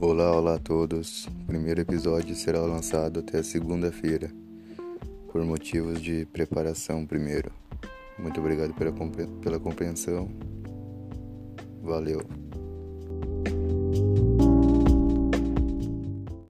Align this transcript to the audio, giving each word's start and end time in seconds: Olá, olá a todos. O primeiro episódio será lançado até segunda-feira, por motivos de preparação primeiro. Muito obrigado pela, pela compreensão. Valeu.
Olá, 0.00 0.30
olá 0.30 0.54
a 0.54 0.58
todos. 0.60 1.26
O 1.26 1.46
primeiro 1.48 1.80
episódio 1.80 2.32
será 2.36 2.60
lançado 2.60 3.18
até 3.18 3.42
segunda-feira, 3.42 4.30
por 5.32 5.44
motivos 5.44 6.00
de 6.00 6.24
preparação 6.26 7.04
primeiro. 7.04 7.50
Muito 8.16 8.38
obrigado 8.38 8.72
pela, 8.74 8.92
pela 9.42 9.58
compreensão. 9.58 10.30
Valeu. 11.82 12.47